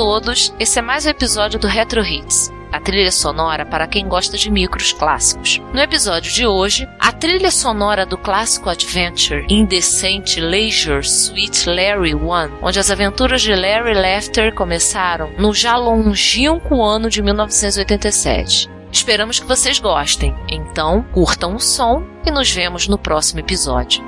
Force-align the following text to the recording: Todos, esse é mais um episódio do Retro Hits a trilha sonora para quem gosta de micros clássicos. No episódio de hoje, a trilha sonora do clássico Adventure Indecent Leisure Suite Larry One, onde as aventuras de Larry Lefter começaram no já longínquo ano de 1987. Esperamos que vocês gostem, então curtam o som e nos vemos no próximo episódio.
Todos, 0.00 0.50
esse 0.58 0.78
é 0.78 0.82
mais 0.82 1.04
um 1.04 1.10
episódio 1.10 1.60
do 1.60 1.66
Retro 1.66 2.02
Hits 2.02 2.50
a 2.72 2.80
trilha 2.80 3.12
sonora 3.12 3.66
para 3.66 3.86
quem 3.86 4.08
gosta 4.08 4.38
de 4.38 4.50
micros 4.50 4.94
clássicos. 4.94 5.60
No 5.74 5.80
episódio 5.80 6.32
de 6.32 6.46
hoje, 6.46 6.88
a 6.98 7.12
trilha 7.12 7.50
sonora 7.50 8.06
do 8.06 8.16
clássico 8.16 8.70
Adventure 8.70 9.44
Indecent 9.50 10.38
Leisure 10.38 11.06
Suite 11.06 11.68
Larry 11.68 12.14
One, 12.14 12.50
onde 12.62 12.78
as 12.78 12.90
aventuras 12.90 13.42
de 13.42 13.54
Larry 13.54 13.92
Lefter 13.92 14.54
começaram 14.54 15.32
no 15.36 15.52
já 15.52 15.76
longínquo 15.76 16.82
ano 16.82 17.10
de 17.10 17.20
1987. 17.20 18.70
Esperamos 18.90 19.38
que 19.38 19.46
vocês 19.46 19.78
gostem, 19.78 20.34
então 20.48 21.02
curtam 21.12 21.56
o 21.56 21.60
som 21.60 22.02
e 22.24 22.30
nos 22.30 22.50
vemos 22.50 22.88
no 22.88 22.96
próximo 22.96 23.40
episódio. 23.40 24.02